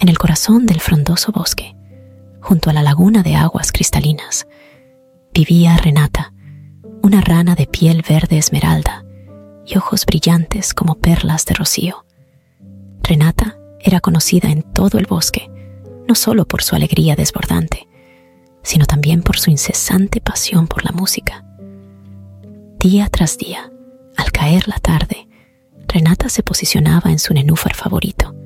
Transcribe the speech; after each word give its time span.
En 0.00 0.08
el 0.08 0.16
corazón 0.16 0.64
del 0.66 0.80
frondoso 0.80 1.32
bosque, 1.32 1.74
junto 2.40 2.70
a 2.70 2.72
la 2.72 2.84
laguna 2.84 3.24
de 3.24 3.34
aguas 3.34 3.72
cristalinas, 3.72 4.46
vivía 5.34 5.76
Renata, 5.76 6.32
una 7.02 7.20
rana 7.20 7.56
de 7.56 7.66
piel 7.66 8.04
verde 8.08 8.38
esmeralda 8.38 9.04
y 9.66 9.76
ojos 9.76 10.06
brillantes 10.06 10.72
como 10.72 10.94
perlas 10.94 11.46
de 11.46 11.54
rocío. 11.54 12.06
Renata 13.02 13.58
era 13.80 13.98
conocida 13.98 14.50
en 14.50 14.62
todo 14.62 14.98
el 14.98 15.06
bosque, 15.06 15.50
no 16.06 16.14
solo 16.14 16.46
por 16.46 16.62
su 16.62 16.76
alegría 16.76 17.16
desbordante, 17.16 17.88
sino 18.62 18.86
también 18.86 19.22
por 19.22 19.36
su 19.36 19.50
incesante 19.50 20.20
pasión 20.20 20.68
por 20.68 20.84
la 20.84 20.92
música. 20.92 21.44
Día 22.78 23.08
tras 23.08 23.36
día, 23.36 23.72
al 24.16 24.30
caer 24.30 24.68
la 24.68 24.78
tarde, 24.78 25.26
Renata 25.88 26.28
se 26.28 26.44
posicionaba 26.44 27.10
en 27.10 27.18
su 27.18 27.34
nenúfar 27.34 27.74
favorito 27.74 28.37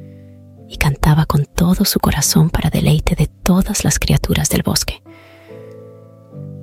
y 0.73 0.79
cantaba 0.79 1.27
con 1.27 1.45
todo 1.45 1.85
su 1.85 2.01
corazón 2.01 2.49
para 2.49 2.71
deleite 2.71 3.15
de 3.15 3.27
todas 3.27 3.85
las 3.85 3.99
criaturas 3.99 4.49
del 4.49 4.63
bosque. 4.63 5.03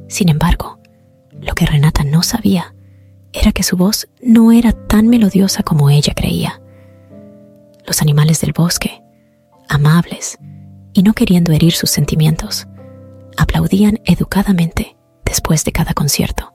Sin 0.08 0.30
embargo, 0.30 0.80
lo 1.40 1.54
que 1.54 1.68
Renata 1.68 2.04
no 2.04 2.24
sabía 2.24 2.74
era 3.34 3.52
que 3.52 3.62
su 3.62 3.78
voz 3.78 4.08
no 4.24 4.52
era 4.52 4.72
tan 4.72 5.08
melodiosa 5.08 5.62
como 5.62 5.92
ella 5.92 6.14
creía. 6.16 6.60
Los 7.86 8.02
animales 8.02 8.42
del 8.42 8.52
bosque, 8.52 9.04
amables 9.68 10.40
y 10.94 11.04
no 11.04 11.14
queriendo 11.14 11.52
herir 11.52 11.74
sus 11.74 11.92
sentimientos, 11.92 12.68
aplaudían 13.38 14.00
educadamente 14.06 14.98
después 15.24 15.64
de 15.66 15.72
cada 15.72 15.94
concierto, 15.94 16.54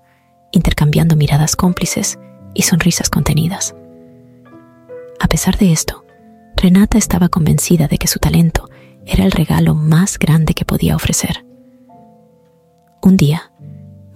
intercambiando 0.50 1.14
miradas 1.14 1.54
cómplices 1.54 2.18
y 2.52 2.62
sonrisas 2.62 3.10
contenidas. 3.10 3.76
A 5.20 5.28
pesar 5.28 5.56
de 5.56 5.72
esto, 5.72 6.03
Renata 6.64 6.96
estaba 6.96 7.28
convencida 7.28 7.88
de 7.88 7.98
que 7.98 8.06
su 8.06 8.18
talento 8.18 8.70
era 9.04 9.26
el 9.26 9.32
regalo 9.32 9.74
más 9.74 10.18
grande 10.18 10.54
que 10.54 10.64
podía 10.64 10.96
ofrecer. 10.96 11.44
Un 13.02 13.18
día, 13.18 13.52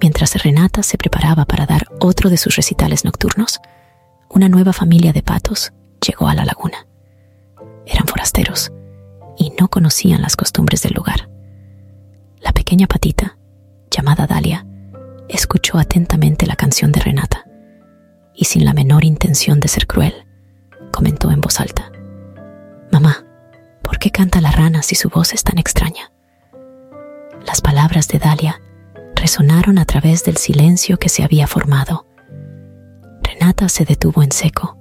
mientras 0.01 0.43
Renata 0.43 0.83
se 0.83 0.97
preparaba 0.97 1.45
para 1.45 1.67
dar 1.67 1.89
otro 2.01 2.31
de 2.31 2.39
sus 2.39 2.57
recitales 2.57 3.05
nocturnos, 3.05 3.61
una 4.31 4.49
nueva 4.49 4.73
familia 4.73 5.13
de 5.13 5.23
patos 5.23 5.75
llegó 6.01 6.27
a 6.27 6.35
la 6.35 6.47
laguna. 6.47 6.87
Eran 7.85 8.07
forasteros 8.07 8.73
y 9.37 9.53
no 9.61 9.69
conocían 9.69 10.23
las 10.23 10.35
costumbres 10.35 10.81
del 10.81 10.95
lugar. 10.95 11.29
La 12.41 12.53
pequeña 12.53 12.87
patita, 12.87 13.37
llamada 13.91 14.27
Dalia, 14.27 14.67
escuchó 15.29 15.77
atentamente 15.77 16.47
la 16.47 16.57
canción 16.57 16.93
de 16.93 17.01
Renata 17.01 17.45
y 18.35 18.47
sin 18.47 18.65
la 18.65 18.73
menor 18.73 19.05
intención 19.05 19.61
de 19.61 19.69
ser 19.69 19.87
cruel, 19.87 20.15
comentó 20.93 21.31
en 21.31 21.43
voz 21.43 21.61
alta. 21.61 21.93
Mamá, 22.93 23.25
¿por 23.83 23.99
qué 23.99 24.11
canta 24.11 24.41
la 24.41 24.51
rana 24.51 24.83
si 24.83 24.95
su 24.95 25.09
voz 25.09 25.35
es 25.35 25.45
tan 25.45 25.59
extraña? 25.59 26.11
Las 27.47 27.61
palabras 27.61 28.09
de 28.09 28.19
Dalia 28.19 28.61
resonaron 29.15 29.79
a 29.79 29.85
través 29.85 30.25
del 30.25 30.37
silencio 30.37 30.99
que 30.99 31.09
se 31.09 31.25
había 31.25 31.47
formado. 31.47 32.07
Renata 33.23 33.69
se 33.69 33.85
detuvo 33.85 34.23
en 34.23 34.33
seco, 34.33 34.77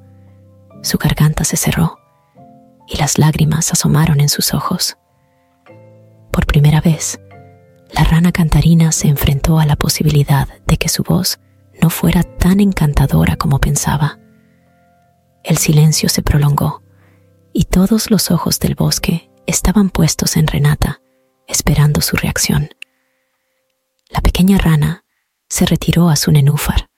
su 0.81 0.97
garganta 0.97 1.43
se 1.43 1.57
cerró 1.57 1.97
y 2.87 2.97
las 2.97 3.17
lágrimas 3.17 3.71
asomaron 3.71 4.21
en 4.21 4.29
sus 4.29 4.53
ojos. 4.53 4.97
Por 6.31 6.45
primera 6.45 6.81
vez, 6.81 7.19
la 7.93 8.03
rana 8.03 8.31
cantarina 8.31 8.91
se 8.91 9.07
enfrentó 9.07 9.59
a 9.59 9.65
la 9.65 9.75
posibilidad 9.75 10.47
de 10.65 10.77
que 10.77 10.89
su 10.89 11.03
voz 11.03 11.39
no 11.81 11.89
fuera 11.89 12.23
tan 12.23 12.59
encantadora 12.59 13.35
como 13.35 13.59
pensaba. 13.59 14.19
El 15.43 15.57
silencio 15.57 16.09
se 16.09 16.21
prolongó 16.21 16.81
y 17.57 17.63
todos 17.63 18.11
los 18.11 18.29
ojos 18.29 18.59
del 18.59 18.75
bosque 18.75 19.31
estaban 19.47 19.89
puestos 19.89 20.37
en 20.37 20.45
Renata, 20.45 21.01
esperando 21.47 22.01
su 22.01 22.15
reacción. 22.15 22.69
La 24.11 24.21
pequeña 24.21 24.59
rana 24.59 25.03
se 25.49 25.65
retiró 25.65 26.09
a 26.09 26.17
su 26.17 26.31
nenúfar, 26.31 26.91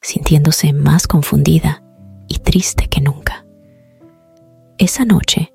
sintiéndose 0.00 0.72
más 0.72 1.08
confundida 1.08 1.82
y 2.28 2.38
triste 2.38 2.86
que 2.86 3.00
nunca. 3.00 3.46
Esa 4.78 5.04
noche, 5.04 5.52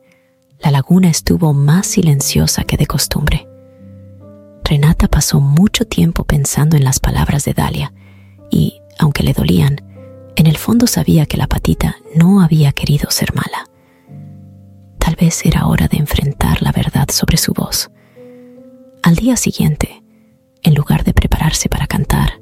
la 0.59 0.70
laguna 0.70 1.09
estuvo 1.09 1.53
más 1.53 1.88
silenciosa 1.88 2.66
que 2.66 2.76
de 2.76 2.88
costumbre. 2.88 3.47
Renata 4.66 5.08
pasó 5.08 5.40
mucho 5.40 5.86
tiempo 5.88 6.26
pensando 6.26 6.76
en 6.76 6.84
las 6.84 7.00
palabras 7.00 7.46
de 7.46 7.53
Dalia 7.53 7.94
y, 8.50 8.81
aunque 9.00 9.24
le 9.24 9.31
dolían, 9.31 9.78
en 10.36 10.46
el 10.46 10.58
fondo 10.58 10.88
sabía 10.88 11.26
que 11.26 11.38
la 11.38 11.47
patita 11.47 11.96
no 12.18 12.42
había 12.42 12.74
querido 12.74 13.12
ser 13.12 13.34
mala. 13.34 13.71
Vez 15.22 15.46
era 15.46 15.68
hora 15.68 15.88
de 15.88 15.98
enfrentar 15.98 16.64
la 16.64 16.72
verdad 16.72 17.08
sobre 17.12 17.38
su 17.38 17.54
voz. 17.54 17.92
Al 19.04 19.16
día 19.16 19.38
siguiente, 19.38 20.02
en 20.64 20.74
lugar 20.74 21.04
de 21.04 21.14
prepararse 21.14 21.70
para 21.70 21.86
cantar, 21.86 22.42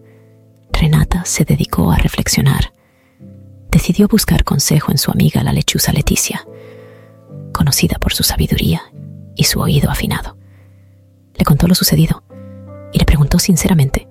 Renata 0.71 1.25
se 1.25 1.43
dedicó 1.43 1.91
a 1.91 1.97
reflexionar. 1.97 2.71
Decidió 3.69 4.07
buscar 4.07 4.45
consejo 4.45 4.93
en 4.93 4.97
su 4.97 5.11
amiga 5.11 5.43
la 5.43 5.51
lechuza 5.51 5.91
Leticia, 5.91 6.47
conocida 7.51 7.97
por 7.99 8.13
su 8.13 8.23
sabiduría 8.23 8.81
y 9.35 9.43
su 9.43 9.59
oído 9.59 9.91
afinado. 9.91 10.37
Le 11.35 11.43
contó 11.43 11.67
lo 11.67 11.75
sucedido 11.75 12.23
y 12.93 12.99
le 12.99 13.03
preguntó 13.03 13.39
sinceramente 13.39 14.07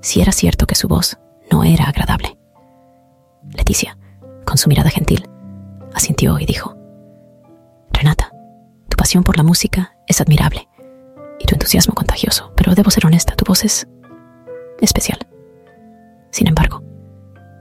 si 0.00 0.20
era 0.20 0.30
cierto 0.30 0.68
que 0.68 0.76
su 0.76 0.86
voz 0.86 1.18
no 1.50 1.64
era 1.64 1.86
agradable. 1.86 2.38
Leticia, 3.52 3.98
con 4.44 4.58
su 4.58 4.68
mirada 4.68 4.90
gentil, 4.90 5.28
asintió 5.92 6.38
y 6.38 6.46
dijo, 6.46 6.76
Renata, 8.02 8.32
tu 8.88 8.96
pasión 8.96 9.22
por 9.22 9.36
la 9.36 9.44
música 9.44 9.94
es 10.08 10.20
admirable 10.20 10.68
y 11.38 11.44
tu 11.44 11.54
entusiasmo 11.54 11.94
contagioso, 11.94 12.52
pero 12.56 12.74
debo 12.74 12.90
ser 12.90 13.06
honesta, 13.06 13.36
tu 13.36 13.44
voz 13.44 13.64
es 13.64 13.86
especial. 14.80 15.20
Sin 16.32 16.48
embargo, 16.48 16.82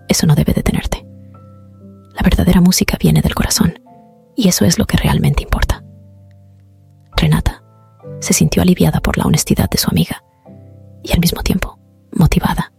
eso 0.07 0.25
no 0.25 0.33
debe 0.33 0.53
detenerte. 0.53 1.05
La 2.15 2.23
verdadera 2.23 2.59
música 2.59 2.97
viene 2.99 3.21
del 3.21 3.35
corazón 3.35 3.79
y 4.35 4.47
eso 4.47 4.65
es 4.65 4.79
lo 4.79 4.85
que 4.85 4.97
realmente 4.97 5.43
importa. 5.43 5.83
Renata 7.15 7.61
se 8.19 8.33
sintió 8.33 8.63
aliviada 8.63 8.99
por 8.99 9.19
la 9.19 9.25
honestidad 9.25 9.69
de 9.69 9.77
su 9.77 9.91
amiga 9.91 10.23
y 11.03 11.13
al 11.13 11.19
mismo 11.19 11.43
tiempo 11.43 11.77
motivada. 12.13 12.73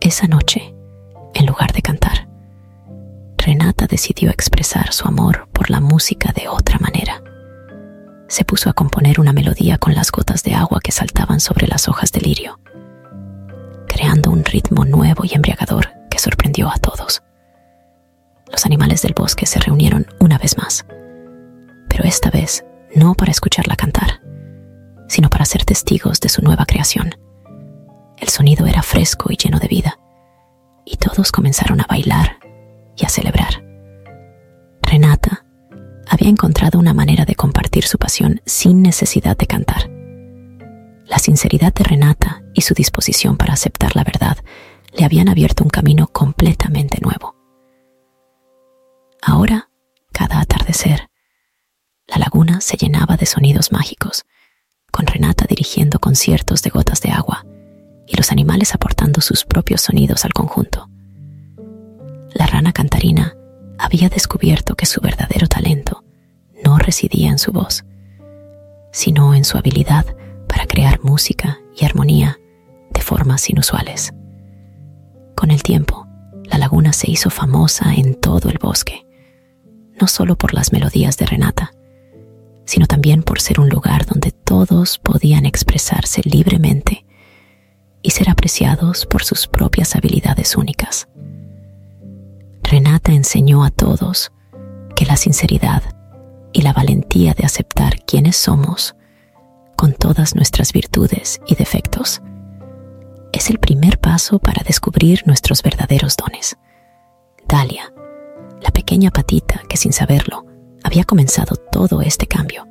Esa 0.00 0.28
noche, 0.28 0.72
en 1.34 1.46
lugar 1.46 1.72
de 1.72 1.82
cantar, 1.82 2.28
Renata 3.44 3.88
decidió 3.88 4.30
expresar 4.30 4.92
su 4.92 5.08
amor 5.08 5.48
por 5.52 5.68
la 5.68 5.80
música 5.80 6.32
de 6.32 6.46
otra 6.46 6.78
manera. 6.78 7.20
Se 8.28 8.44
puso 8.44 8.70
a 8.70 8.72
componer 8.72 9.18
una 9.18 9.32
melodía 9.32 9.78
con 9.78 9.96
las 9.96 10.12
gotas 10.12 10.44
de 10.44 10.54
agua 10.54 10.80
que 10.80 10.92
saltaban 10.92 11.40
sobre 11.40 11.66
las 11.66 11.88
hojas 11.88 12.12
de 12.12 12.20
lirio, 12.20 12.60
creando 13.88 14.30
un 14.30 14.44
ritmo 14.44 14.84
nuevo 14.84 15.24
y 15.24 15.34
embriagador 15.34 15.88
que 16.08 16.20
sorprendió 16.20 16.70
a 16.70 16.76
todos. 16.76 17.24
Los 18.48 18.64
animales 18.64 19.02
del 19.02 19.12
bosque 19.12 19.44
se 19.44 19.58
reunieron 19.58 20.06
una 20.20 20.38
vez 20.38 20.56
más, 20.56 20.86
pero 21.88 22.04
esta 22.04 22.30
vez 22.30 22.64
no 22.94 23.14
para 23.14 23.32
escucharla 23.32 23.74
cantar, 23.74 24.20
sino 25.08 25.30
para 25.30 25.46
ser 25.46 25.64
testigos 25.64 26.20
de 26.20 26.28
su 26.28 26.42
nueva 26.42 26.64
creación. 26.64 27.16
El 28.18 28.28
sonido 28.28 28.66
era 28.66 28.82
fresco 28.82 29.32
y 29.32 29.36
lleno 29.36 29.58
de 29.58 29.66
vida, 29.66 29.98
y 30.84 30.96
todos 30.96 31.32
comenzaron 31.32 31.80
a 31.80 31.86
bailar 31.88 32.41
celebrar. 33.08 33.64
Renata 34.82 35.44
había 36.06 36.28
encontrado 36.28 36.78
una 36.78 36.92
manera 36.92 37.24
de 37.24 37.34
compartir 37.34 37.84
su 37.84 37.98
pasión 37.98 38.42
sin 38.44 38.82
necesidad 38.82 39.36
de 39.36 39.46
cantar. 39.46 39.90
La 41.06 41.18
sinceridad 41.18 41.72
de 41.72 41.84
Renata 41.84 42.42
y 42.52 42.60
su 42.60 42.74
disposición 42.74 43.36
para 43.36 43.54
aceptar 43.54 43.96
la 43.96 44.04
verdad 44.04 44.36
le 44.92 45.04
habían 45.04 45.28
abierto 45.28 45.64
un 45.64 45.70
camino 45.70 46.08
completamente 46.08 46.98
nuevo. 47.00 47.34
Ahora, 49.22 49.70
cada 50.12 50.40
atardecer, 50.40 51.08
la 52.06 52.18
laguna 52.18 52.60
se 52.60 52.76
llenaba 52.76 53.16
de 53.16 53.24
sonidos 53.24 53.72
mágicos, 53.72 54.26
con 54.90 55.06
Renata 55.06 55.46
dirigiendo 55.48 55.98
conciertos 55.98 56.62
de 56.62 56.68
gotas 56.68 57.00
de 57.00 57.10
agua 57.10 57.46
y 58.06 58.16
los 58.16 58.30
animales 58.30 58.74
aportando 58.74 59.22
sus 59.22 59.44
propios 59.44 59.80
sonidos 59.80 60.26
al 60.26 60.34
conjunto 60.34 60.91
la 62.34 62.46
rana 62.46 62.72
cantarina 62.72 63.36
había 63.78 64.08
descubierto 64.08 64.74
que 64.74 64.86
su 64.86 65.00
verdadero 65.00 65.46
talento 65.46 66.04
no 66.64 66.78
residía 66.78 67.30
en 67.30 67.38
su 67.38 67.52
voz, 67.52 67.84
sino 68.92 69.34
en 69.34 69.44
su 69.44 69.58
habilidad 69.58 70.06
para 70.48 70.66
crear 70.66 71.00
música 71.02 71.58
y 71.76 71.84
armonía 71.84 72.38
de 72.90 73.00
formas 73.00 73.48
inusuales. 73.50 74.12
Con 75.34 75.50
el 75.50 75.62
tiempo, 75.62 76.06
la 76.44 76.58
laguna 76.58 76.92
se 76.92 77.10
hizo 77.10 77.30
famosa 77.30 77.94
en 77.94 78.14
todo 78.14 78.50
el 78.50 78.58
bosque, 78.58 79.06
no 80.00 80.06
solo 80.06 80.36
por 80.36 80.54
las 80.54 80.72
melodías 80.72 81.16
de 81.16 81.26
Renata, 81.26 81.72
sino 82.64 82.86
también 82.86 83.22
por 83.22 83.40
ser 83.40 83.60
un 83.60 83.68
lugar 83.68 84.06
donde 84.06 84.30
todos 84.30 84.98
podían 84.98 85.46
expresarse 85.46 86.22
libremente 86.24 87.04
y 88.02 88.10
ser 88.10 88.30
apreciados 88.30 89.06
por 89.06 89.24
sus 89.24 89.46
propias 89.46 89.96
habilidades 89.96 90.56
únicas. 90.56 91.08
Renata 92.72 93.12
enseñó 93.12 93.64
a 93.64 93.70
todos 93.70 94.32
que 94.96 95.04
la 95.04 95.18
sinceridad 95.18 95.82
y 96.54 96.62
la 96.62 96.72
valentía 96.72 97.34
de 97.34 97.44
aceptar 97.44 98.02
quiénes 98.06 98.34
somos 98.38 98.96
con 99.76 99.92
todas 99.92 100.34
nuestras 100.34 100.72
virtudes 100.72 101.38
y 101.46 101.54
defectos 101.54 102.22
es 103.30 103.50
el 103.50 103.58
primer 103.58 103.98
paso 103.98 104.38
para 104.38 104.62
descubrir 104.64 105.22
nuestros 105.26 105.62
verdaderos 105.62 106.16
dones. 106.16 106.56
Dalia, 107.46 107.92
la 108.62 108.70
pequeña 108.70 109.10
patita 109.10 109.60
que 109.68 109.76
sin 109.76 109.92
saberlo 109.92 110.46
había 110.82 111.04
comenzado 111.04 111.56
todo 111.56 112.00
este 112.00 112.26
cambio, 112.26 112.66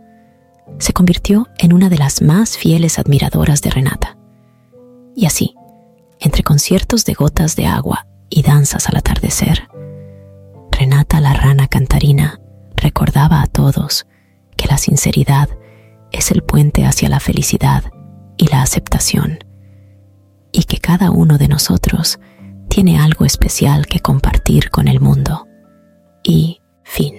se 0.80 0.94
convirtió 0.94 1.47
en 1.59 1.74
una 1.74 1.89
de 1.89 2.00
las 2.00 2.24
más 2.24 2.57
fieles 2.57 2.97
admiradoras 2.97 3.62
de 3.62 3.69
Renata. 3.69 4.18
Y 5.15 5.27
así, 5.27 5.54
entre 6.19 6.42
conciertos 6.42 7.06
de 7.06 7.13
gotas 7.13 7.56
de 7.56 7.68
agua 7.68 8.07
y 8.31 8.42
danzas 8.42 8.89
al 8.89 8.97
atardecer, 8.97 9.68
Renata 10.81 11.19
la 11.19 11.33
rana 11.33 11.68
cantarina 11.68 12.39
recordaba 12.75 13.44
a 13.44 13.45
todos 13.45 14.07
que 14.57 14.68
la 14.68 14.80
sinceridad 14.80 15.48
es 16.12 16.31
el 16.31 16.42
puente 16.42 16.88
hacia 16.88 17.07
la 17.07 17.19
felicidad 17.19 17.83
y 18.36 18.48
la 18.48 18.63
aceptación, 18.63 19.44
y 20.51 20.63
que 20.63 20.80
cada 20.80 21.12
uno 21.12 21.38
de 21.38 21.50
nosotros 21.50 22.19
tiene 22.68 23.00
algo 23.00 23.25
especial 23.25 23.86
que 23.86 24.00
compartir 24.00 24.72
con 24.72 24.88
el 24.88 25.00
mundo. 25.00 25.45
Y 26.24 26.63
fin. 26.81 27.13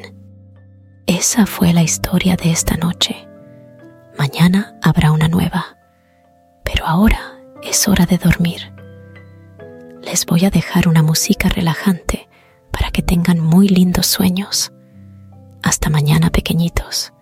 Esa 1.06 1.46
fue 1.46 1.72
la 1.72 1.84
historia 1.84 2.34
de 2.34 2.50
esta 2.50 2.76
noche. 2.76 3.28
Mañana 4.18 4.76
habrá 4.82 5.12
una 5.12 5.28
nueva, 5.28 5.76
pero 6.64 6.84
ahora 6.84 7.38
es 7.62 7.86
hora 7.86 8.06
de 8.06 8.18
dormir. 8.18 8.72
Les 10.02 10.26
voy 10.26 10.46
a 10.46 10.50
dejar 10.50 10.88
una 10.88 11.04
música 11.04 11.48
relajante 11.48 12.26
para 12.72 12.90
que 12.90 13.02
tengan 13.02 13.38
muy 13.38 13.68
lindos 13.68 14.06
sueños. 14.06 14.72
Hasta 15.62 15.90
mañana, 15.90 16.30
pequeñitos. 16.30 17.12